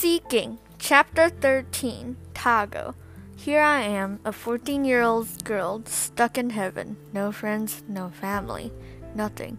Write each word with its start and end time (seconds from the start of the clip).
Seeking, 0.00 0.56
Chapter 0.78 1.28
13 1.28 2.16
Tago. 2.32 2.94
Here 3.36 3.60
I 3.60 3.82
am, 3.82 4.18
a 4.24 4.32
14 4.32 4.82
year 4.82 5.02
old 5.02 5.44
girl 5.44 5.82
stuck 5.84 6.38
in 6.38 6.48
heaven. 6.56 6.96
No 7.12 7.30
friends, 7.30 7.82
no 7.86 8.08
family, 8.08 8.72
nothing. 9.14 9.58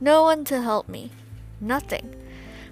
No 0.00 0.22
one 0.22 0.44
to 0.44 0.62
help 0.62 0.88
me. 0.88 1.10
Nothing. 1.60 2.14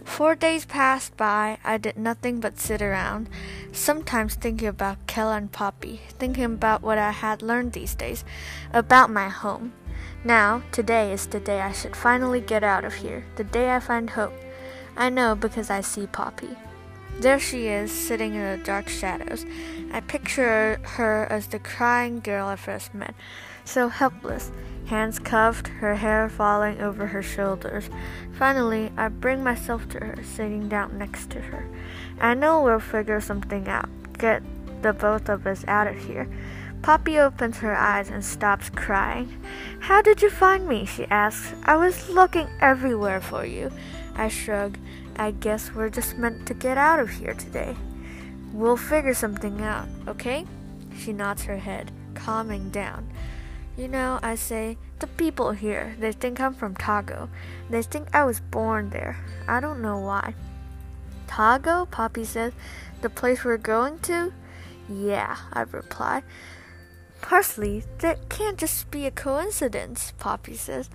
Four 0.05 0.37
days 0.37 0.65
passed 0.65 1.17
by. 1.17 1.59
I 1.65 1.79
did 1.79 1.97
nothing 1.97 2.39
but 2.39 2.61
sit 2.61 2.81
around, 2.81 3.29
sometimes 3.73 4.37
thinking 4.37 4.69
about 4.69 5.09
Kel 5.09 5.33
and 5.33 5.51
Poppy, 5.51 6.03
thinking 6.11 6.45
about 6.45 6.81
what 6.81 6.97
I 6.99 7.11
had 7.11 7.43
learned 7.43 7.73
these 7.73 7.97
days, 7.97 8.25
about 8.73 9.11
my 9.11 9.29
home. 9.29 9.73
Now, 10.23 10.63
today 10.71 11.13
is 11.13 11.27
the 11.27 11.41
day 11.41 11.61
I 11.61 11.73
should 11.73 11.97
finally 11.97 12.41
get 12.41 12.63
out 12.63 12.85
of 12.85 12.95
here, 12.95 13.25
the 13.35 13.43
day 13.43 13.75
I 13.75 13.81
find 13.81 14.11
hope. 14.11 14.35
I 14.97 15.11
know 15.11 15.35
because 15.35 15.71
I 15.71 15.81
see 15.81 16.07
Poppy. 16.07 16.57
There 17.21 17.39
she 17.39 17.67
is, 17.67 17.93
sitting 17.93 18.35
in 18.35 18.41
the 18.59 18.65
dark 18.65 18.89
shadows. 18.89 19.45
I 19.93 20.01
picture 20.01 20.81
her 20.97 21.27
as 21.29 21.49
the 21.49 21.59
crying 21.59 22.21
girl 22.21 22.47
I 22.47 22.57
first 22.57 22.95
met, 22.95 23.15
so 23.63 23.91
helpless, 23.91 24.51
hands 24.87 25.19
cuffed, 25.19 25.69
her 25.69 25.97
hair 25.97 26.31
falling 26.31 26.81
over 26.81 27.09
her 27.09 27.23
shoulders. 27.23 27.91
Finally, 28.39 28.91
I 28.97 29.09
bring 29.09 29.45
myself 29.45 29.87
to 29.91 29.99
her, 29.99 30.25
sitting 30.25 30.71
down 30.71 30.97
next 30.97 31.29
to 31.33 31.43
her. 31.43 31.69
I 32.23 32.33
know 32.33 32.63
we'll 32.63 32.81
figure 32.81 33.21
something 33.21 33.69
out, 33.69 33.91
get 34.17 34.43
the 34.81 34.95
both 34.95 35.29
of 35.29 35.47
us 35.47 35.63
out 35.69 35.89
of 35.89 35.99
here. 35.99 36.27
Poppy 36.81 37.19
opens 37.19 37.59
her 37.59 37.77
eyes 37.77 38.09
and 38.09 38.25
stops 38.25 38.71
crying. 38.71 39.45
How 39.81 40.01
did 40.01 40.23
you 40.23 40.31
find 40.31 40.67
me? 40.67 40.87
she 40.87 41.05
asks. 41.09 41.53
I 41.65 41.77
was 41.77 42.09
looking 42.09 42.49
everywhere 42.63 43.21
for 43.21 43.45
you. 43.45 43.71
I 44.17 44.29
shrug. 44.29 44.79
I 45.21 45.33
guess 45.33 45.75
we're 45.75 45.91
just 45.91 46.17
meant 46.17 46.47
to 46.47 46.55
get 46.55 46.79
out 46.79 46.99
of 46.99 47.11
here 47.11 47.35
today. 47.35 47.77
We'll 48.55 48.79
figure 48.79 49.13
something 49.13 49.61
out, 49.61 49.87
okay? 50.09 50.47
She 50.97 51.13
nods 51.13 51.43
her 51.43 51.59
head, 51.59 51.93
calming 52.15 52.71
down. 52.71 53.07
You 53.77 53.89
know, 53.89 54.19
I 54.23 54.35
say, 54.35 54.79
the 54.99 55.07
people 55.07 55.51
here, 55.51 55.95
they 56.01 56.13
think 56.13 56.41
I'm 56.41 56.55
from 56.55 56.75
Tago. 56.75 57.29
They 57.69 57.83
think 57.83 58.09
I 58.15 58.25
was 58.25 58.41
born 58.41 58.89
there. 58.89 59.19
I 59.47 59.61
don't 59.61 59.83
know 59.83 59.99
why. 59.99 60.35
Tago? 61.29 61.91
Poppy 61.91 62.25
says. 62.25 62.55
The 63.03 63.11
place 63.11 63.45
we're 63.45 63.59
going 63.59 63.99
to? 64.01 64.33
Yeah, 64.89 65.37
I 65.53 65.61
reply. 65.61 66.23
Parsley, 67.21 67.85
that 67.99 68.31
can't 68.31 68.57
just 68.57 68.91
be 68.91 69.05
a 69.05 69.11
coincidence, 69.11 70.15
Poppy 70.19 70.57
says. 70.57 70.89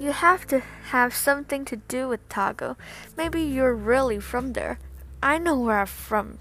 You 0.00 0.12
have 0.12 0.46
to 0.46 0.60
have 0.60 1.12
something 1.14 1.66
to 1.66 1.76
do 1.76 2.08
with 2.08 2.26
Tago. 2.30 2.76
Maybe 3.18 3.42
you're 3.42 3.74
really 3.74 4.18
from 4.18 4.54
there. 4.54 4.78
I 5.22 5.36
know 5.36 5.58
where 5.58 5.80
I'm 5.80 5.86
from, 5.86 6.38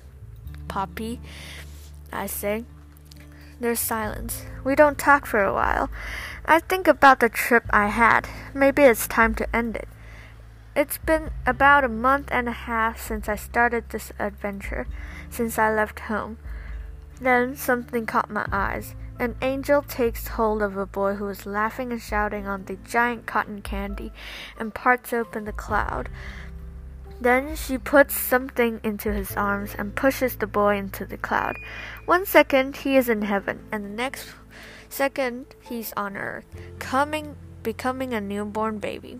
Poppy, 0.69 1.19
I 2.09 2.25
say. 2.25 2.63
There's 3.59 3.81
silence. 3.81 4.45
We 4.63 4.75
don't 4.75 4.97
talk 4.97 5.25
for 5.25 5.43
a 5.43 5.53
while. 5.53 5.89
I 6.45 6.59
think 6.59 6.87
about 6.87 7.19
the 7.19 7.27
trip 7.27 7.65
I 7.69 7.87
had. 7.87 8.29
Maybe 8.53 8.83
it's 8.83 9.09
time 9.09 9.35
to 9.35 9.53
end 9.53 9.75
it. 9.75 9.89
It's 10.73 10.97
been 10.97 11.31
about 11.45 11.83
a 11.83 11.89
month 11.89 12.29
and 12.31 12.47
a 12.47 12.53
half 12.53 13.05
since 13.05 13.27
I 13.27 13.35
started 13.35 13.89
this 13.89 14.13
adventure, 14.17 14.87
since 15.29 15.59
I 15.59 15.75
left 15.75 15.99
home. 16.07 16.37
Then 17.19 17.57
something 17.57 18.05
caught 18.05 18.31
my 18.31 18.47
eyes. 18.53 18.95
An 19.19 19.35
angel 19.41 19.81
takes 19.81 20.29
hold 20.29 20.61
of 20.61 20.77
a 20.77 20.85
boy 20.85 21.15
who 21.15 21.27
is 21.27 21.45
laughing 21.45 21.91
and 21.91 22.01
shouting 22.01 22.47
on 22.47 22.63
the 22.63 22.77
giant 22.77 23.25
cotton 23.25 23.61
candy 23.61 24.13
and 24.57 24.73
parts 24.73 25.11
open 25.11 25.43
the 25.43 25.51
cloud. 25.51 26.07
Then 27.19 27.57
she 27.57 27.77
puts 27.77 28.17
something 28.17 28.79
into 28.81 29.11
his 29.11 29.35
arms 29.35 29.75
and 29.77 29.93
pushes 29.93 30.37
the 30.37 30.47
boy 30.47 30.77
into 30.77 31.05
the 31.05 31.17
cloud. 31.17 31.57
One 32.05 32.25
second 32.25 32.77
he 32.77 32.95
is 32.95 33.09
in 33.09 33.23
heaven, 33.23 33.65
and 33.73 33.83
the 33.83 33.89
next 33.89 34.29
second 34.87 35.47
he's 35.59 35.91
on 35.97 36.15
earth, 36.15 36.45
coming 36.79 37.35
becoming 37.61 38.13
a 38.13 38.21
newborn 38.21 38.79
baby. 38.79 39.19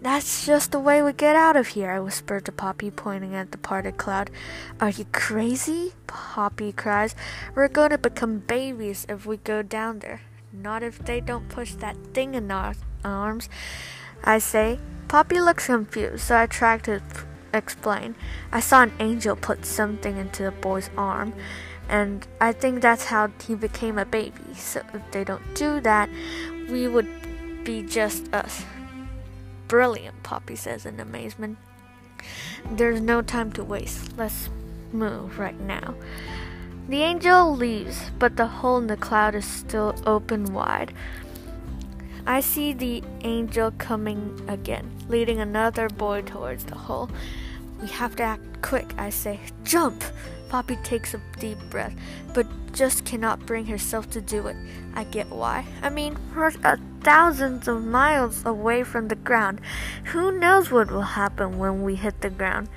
That's 0.00 0.44
just 0.44 0.72
the 0.72 0.78
way 0.78 1.02
we 1.02 1.12
get 1.12 1.36
out 1.36 1.56
of 1.56 1.68
here, 1.68 1.90
I 1.90 2.00
whispered 2.00 2.44
to 2.44 2.52
Poppy, 2.52 2.90
pointing 2.90 3.34
at 3.34 3.52
the 3.52 3.58
parted 3.58 3.96
cloud. 3.96 4.30
Are 4.80 4.90
you 4.90 5.06
crazy? 5.12 5.92
Poppy 6.06 6.72
cries. 6.72 7.14
We're 7.54 7.68
going 7.68 7.90
to 7.90 7.98
become 7.98 8.40
babies 8.40 9.06
if 9.08 9.24
we 9.24 9.38
go 9.38 9.62
down 9.62 10.00
there. 10.00 10.20
Not 10.52 10.82
if 10.82 10.98
they 10.98 11.20
don't 11.20 11.48
push 11.48 11.74
that 11.76 11.96
thing 12.12 12.34
in 12.34 12.50
our 12.50 12.74
arms, 13.04 13.48
I 14.22 14.38
say. 14.38 14.78
Poppy 15.08 15.40
looks 15.40 15.66
confused, 15.66 16.24
so 16.24 16.36
I 16.36 16.46
try 16.46 16.78
to 16.78 17.02
explain. 17.52 18.14
I 18.52 18.60
saw 18.60 18.82
an 18.82 18.92
angel 19.00 19.36
put 19.36 19.64
something 19.64 20.16
into 20.16 20.42
the 20.42 20.50
boy's 20.50 20.90
arm, 20.96 21.32
and 21.88 22.26
I 22.40 22.52
think 22.52 22.82
that's 22.82 23.06
how 23.06 23.30
he 23.46 23.54
became 23.54 23.98
a 23.98 24.04
baby. 24.04 24.54
So 24.54 24.82
if 24.92 25.02
they 25.12 25.24
don't 25.24 25.54
do 25.54 25.80
that, 25.80 26.08
we 26.68 26.88
would 26.88 27.08
be 27.64 27.82
just 27.82 28.32
us. 28.34 28.64
Brilliant, 29.74 30.22
Poppy 30.22 30.54
says 30.54 30.86
in 30.86 31.00
amazement. 31.00 31.58
There's 32.70 33.00
no 33.00 33.22
time 33.22 33.50
to 33.54 33.64
waste. 33.64 34.16
Let's 34.16 34.48
move 34.92 35.36
right 35.36 35.58
now. 35.58 35.96
The 36.88 37.02
angel 37.02 37.56
leaves, 37.56 38.12
but 38.20 38.36
the 38.36 38.46
hole 38.46 38.78
in 38.78 38.86
the 38.86 38.96
cloud 38.96 39.34
is 39.34 39.44
still 39.44 39.96
open 40.06 40.54
wide. 40.54 40.94
I 42.24 42.38
see 42.38 42.72
the 42.72 43.02
angel 43.22 43.72
coming 43.72 44.40
again, 44.46 44.92
leading 45.08 45.40
another 45.40 45.88
boy 45.88 46.22
towards 46.22 46.66
the 46.66 46.76
hole. 46.76 47.10
We 47.82 47.88
have 47.88 48.14
to 48.14 48.22
act 48.22 48.62
quick, 48.62 48.94
I 48.96 49.10
say. 49.10 49.40
Jump! 49.64 50.04
Poppy 50.50 50.76
takes 50.84 51.14
a 51.14 51.20
deep 51.40 51.58
breath, 51.68 51.96
but 52.32 52.46
just 52.72 53.04
cannot 53.04 53.44
bring 53.44 53.66
herself 53.66 54.08
to 54.10 54.20
do 54.20 54.46
it. 54.46 54.56
I 54.94 55.02
get 55.02 55.28
why. 55.30 55.64
I 55.82 55.90
mean, 55.90 56.16
we're 56.32 56.52
uh, 56.62 56.76
thousands 57.04 57.68
of 57.68 57.84
miles 57.84 58.44
away 58.46 58.82
from 58.82 59.08
the 59.08 59.14
ground. 59.14 59.60
Who 60.06 60.32
knows 60.32 60.70
what 60.70 60.90
will 60.90 61.02
happen 61.02 61.58
when 61.58 61.82
we 61.82 61.96
hit 61.96 62.22
the 62.22 62.30
ground? 62.30 62.68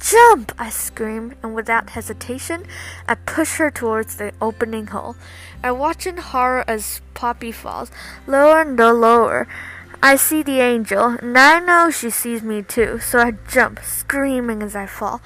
Jump! 0.00 0.52
I 0.58 0.70
scream, 0.70 1.34
and 1.42 1.54
without 1.54 1.90
hesitation, 1.90 2.64
I 3.06 3.14
push 3.14 3.58
her 3.58 3.70
towards 3.70 4.16
the 4.16 4.32
opening 4.40 4.88
hole. 4.88 5.16
I 5.62 5.70
watch 5.72 6.06
in 6.06 6.16
horror 6.16 6.64
as 6.66 7.02
Poppy 7.12 7.52
falls, 7.52 7.90
lower 8.26 8.62
and 8.62 8.76
lower. 8.78 9.46
I 10.06 10.16
see 10.16 10.42
the 10.42 10.60
angel, 10.60 11.16
and 11.22 11.38
I 11.38 11.60
know 11.60 11.90
she 11.90 12.10
sees 12.10 12.42
me 12.42 12.60
too, 12.60 13.00
so 13.00 13.20
I 13.20 13.30
jump, 13.48 13.80
screaming 13.82 14.62
as 14.62 14.76
I 14.76 14.84
fall. 14.84 15.22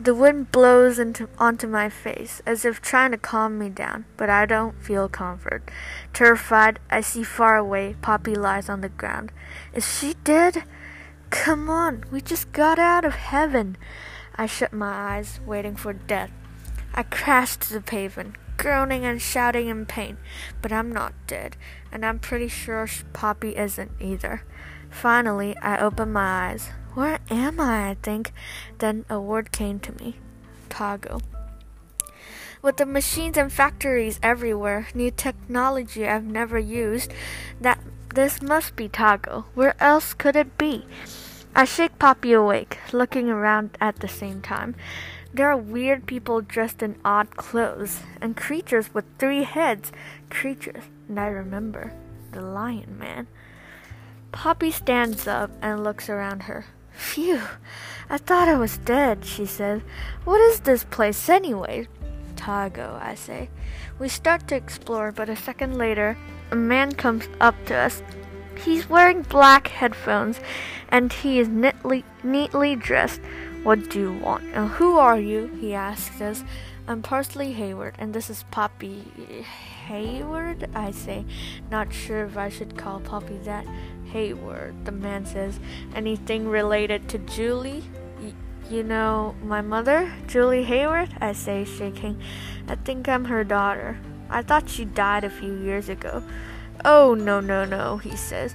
The 0.00 0.14
wind 0.14 0.50
blows 0.50 0.98
into, 0.98 1.28
onto 1.36 1.66
my 1.66 1.90
face, 1.90 2.40
as 2.46 2.64
if 2.64 2.80
trying 2.80 3.10
to 3.10 3.18
calm 3.18 3.58
me 3.58 3.68
down, 3.68 4.06
but 4.16 4.30
I 4.30 4.46
don't 4.46 4.82
feel 4.82 5.06
comfort. 5.10 5.70
Terrified, 6.14 6.78
I 6.90 7.02
see 7.02 7.22
far 7.22 7.58
away 7.58 7.94
Poppy 8.00 8.34
lies 8.34 8.70
on 8.70 8.80
the 8.80 8.88
ground. 8.88 9.32
Is 9.74 9.86
she 9.98 10.14
dead? 10.24 10.64
Come 11.28 11.68
on, 11.68 12.04
we 12.10 12.22
just 12.22 12.52
got 12.52 12.78
out 12.78 13.04
of 13.04 13.16
heaven. 13.16 13.76
I 14.34 14.46
shut 14.46 14.72
my 14.72 15.18
eyes, 15.18 15.40
waiting 15.44 15.76
for 15.76 15.92
death. 15.92 16.30
I 16.94 17.02
crash 17.02 17.56
to 17.56 17.74
the 17.74 17.82
pavement, 17.82 18.36
groaning 18.62 19.04
and 19.04 19.20
shouting 19.20 19.66
in 19.66 19.84
pain, 19.84 20.16
but 20.62 20.70
I'm 20.70 20.92
not 20.92 21.12
dead, 21.26 21.56
and 21.90 22.06
I'm 22.06 22.20
pretty 22.20 22.46
sure 22.46 22.86
Poppy 23.12 23.56
isn't 23.56 23.90
either. 23.98 24.44
Finally, 24.88 25.56
I 25.60 25.78
open 25.78 26.12
my 26.12 26.50
eyes. 26.50 26.70
Where 26.94 27.18
am 27.28 27.58
I? 27.58 27.90
I 27.90 27.96
think. 28.04 28.32
Then 28.78 29.04
a 29.10 29.18
word 29.18 29.50
came 29.50 29.80
to 29.80 29.92
me 29.92 30.14
Tago. 30.70 31.20
With 32.62 32.76
the 32.76 32.86
machines 32.86 33.36
and 33.36 33.52
factories 33.52 34.20
everywhere, 34.22 34.86
new 34.94 35.10
technology 35.10 36.06
I've 36.06 36.22
never 36.22 36.58
used, 36.58 37.12
that 37.60 37.80
this 38.14 38.40
must 38.40 38.76
be 38.76 38.88
Tago. 38.88 39.46
Where 39.54 39.74
else 39.82 40.14
could 40.14 40.36
it 40.36 40.56
be? 40.56 40.86
I 41.52 41.64
shake 41.64 41.98
Poppy 41.98 42.32
awake, 42.32 42.78
looking 42.92 43.28
around 43.28 43.76
at 43.80 43.98
the 43.98 44.08
same 44.08 44.40
time. 44.40 44.76
There 45.34 45.50
are 45.50 45.56
weird 45.56 46.06
people 46.06 46.42
dressed 46.42 46.82
in 46.82 46.96
odd 47.04 47.36
clothes, 47.36 48.00
and 48.20 48.36
creatures 48.36 48.92
with 48.92 49.04
three 49.18 49.44
heads. 49.44 49.90
Creatures, 50.28 50.84
and 51.08 51.18
I 51.18 51.26
remember 51.26 51.94
the 52.32 52.42
lion 52.42 52.98
man. 52.98 53.28
Poppy 54.30 54.70
stands 54.70 55.26
up 55.26 55.50
and 55.62 55.82
looks 55.82 56.10
around 56.10 56.44
her. 56.44 56.66
Phew, 56.92 57.40
I 58.10 58.18
thought 58.18 58.48
I 58.48 58.58
was 58.58 58.76
dead, 58.78 59.24
she 59.24 59.46
says. 59.46 59.80
What 60.24 60.40
is 60.40 60.60
this 60.60 60.84
place 60.84 61.28
anyway? 61.28 61.88
Tago, 62.36 63.00
I 63.00 63.14
say. 63.14 63.48
We 63.98 64.08
start 64.08 64.48
to 64.48 64.56
explore, 64.56 65.12
but 65.12 65.30
a 65.30 65.36
second 65.36 65.78
later, 65.78 66.18
a 66.50 66.56
man 66.56 66.92
comes 66.92 67.28
up 67.40 67.54
to 67.66 67.74
us. 67.74 68.02
He's 68.64 68.88
wearing 68.88 69.22
black 69.22 69.68
headphones, 69.68 70.40
and 70.90 71.10
he 71.10 71.38
is 71.38 71.48
neatly, 71.48 72.04
neatly 72.22 72.76
dressed. 72.76 73.20
What 73.62 73.90
do 73.90 74.00
you 74.00 74.12
want? 74.14 74.44
And 74.54 74.68
who 74.70 74.98
are 74.98 75.18
you? 75.18 75.46
He 75.60 75.74
asks 75.74 76.20
us. 76.20 76.42
I'm 76.88 77.00
Parsley 77.00 77.52
Hayward, 77.52 77.94
and 77.98 78.12
this 78.12 78.28
is 78.28 78.44
Poppy 78.50 79.04
Hayward, 79.86 80.68
I 80.74 80.90
say. 80.90 81.24
Not 81.70 81.92
sure 81.92 82.24
if 82.24 82.36
I 82.36 82.48
should 82.48 82.76
call 82.76 82.98
Poppy 83.00 83.38
that. 83.44 83.64
Hayward, 84.06 84.84
the 84.84 84.90
man 84.92 85.24
says. 85.24 85.60
Anything 85.94 86.48
related 86.48 87.08
to 87.10 87.18
Julie? 87.18 87.84
Y- 88.20 88.34
You 88.68 88.82
know, 88.82 89.36
my 89.44 89.60
mother, 89.60 90.12
Julie 90.26 90.64
Hayward, 90.64 91.10
I 91.20 91.32
say, 91.32 91.64
shaking. 91.64 92.20
I 92.68 92.74
think 92.74 93.08
I'm 93.08 93.26
her 93.26 93.44
daughter. 93.44 93.98
I 94.28 94.42
thought 94.42 94.68
she 94.68 94.84
died 94.84 95.22
a 95.24 95.30
few 95.30 95.54
years 95.62 95.88
ago. 95.88 96.24
Oh, 96.84 97.14
no, 97.14 97.38
no, 97.38 97.64
no, 97.64 97.98
he 97.98 98.16
says. 98.16 98.54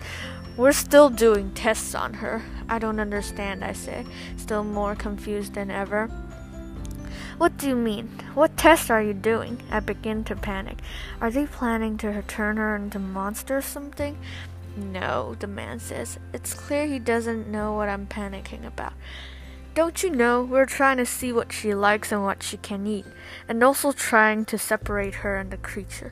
We're 0.58 0.72
still 0.72 1.12
doing 1.12 1.52
tests 1.52 1.94
on 1.94 2.16
her. 2.16 2.42
I 2.68 2.80
don't 2.80 3.00
understand, 3.00 3.64
I 3.64 3.74
say, 3.74 4.08
still 4.38 4.64
more 4.64 4.96
confused 4.96 5.54
than 5.54 5.70
ever. 5.70 6.08
What 7.38 7.58
do 7.58 7.68
you 7.68 7.76
mean? 7.76 8.10
What 8.34 8.58
tests 8.58 8.90
are 8.90 9.02
you 9.02 9.14
doing? 9.14 9.62
I 9.70 9.82
begin 9.82 10.24
to 10.24 10.36
panic. 10.36 10.80
Are 11.22 11.30
they 11.30 11.46
planning 11.46 11.96
to 12.00 12.24
turn 12.24 12.58
her 12.58 12.76
into 12.76 12.98
a 12.98 13.02
monster 13.02 13.58
or 13.58 13.62
something? 13.62 14.18
No, 14.76 15.36
the 15.36 15.46
man 15.46 15.80
says. 15.80 16.18
It's 16.34 16.56
clear 16.56 16.88
he 16.88 16.98
doesn't 16.98 17.48
know 17.48 17.74
what 17.74 17.88
I'm 17.88 18.08
panicking 18.08 18.66
about. 18.66 18.94
Don't 19.76 20.02
you 20.02 20.10
know, 20.10 20.42
we're 20.42 20.66
trying 20.66 20.98
to 20.98 21.06
see 21.06 21.32
what 21.32 21.54
she 21.54 21.76
likes 21.76 22.12
and 22.12 22.24
what 22.24 22.42
she 22.42 22.58
can 22.58 22.88
eat, 22.88 23.06
and 23.48 23.64
also 23.64 23.92
trying 23.92 24.44
to 24.46 24.58
separate 24.58 25.22
her 25.22 25.38
and 25.38 25.52
the 25.52 25.58
creature, 25.58 26.12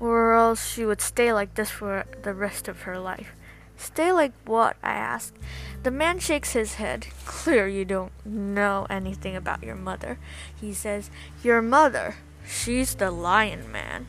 or 0.00 0.34
else 0.34 0.66
she 0.66 0.84
would 0.84 1.00
stay 1.00 1.32
like 1.32 1.54
this 1.54 1.70
for 1.70 2.06
the 2.22 2.34
rest 2.34 2.66
of 2.66 2.82
her 2.82 2.98
life. 2.98 3.36
Stay 3.76 4.12
like 4.12 4.32
what? 4.44 4.76
I 4.82 4.92
ask. 4.92 5.34
The 5.82 5.90
man 5.90 6.18
shakes 6.18 6.52
his 6.52 6.74
head. 6.74 7.06
Clear 7.24 7.66
you 7.68 7.84
don't 7.84 8.12
know 8.24 8.86
anything 8.88 9.36
about 9.36 9.62
your 9.62 9.74
mother. 9.74 10.18
He 10.54 10.72
says, 10.72 11.10
Your 11.42 11.60
mother? 11.60 12.16
She's 12.46 12.94
the 12.94 13.10
lion 13.10 13.70
man. 13.70 14.06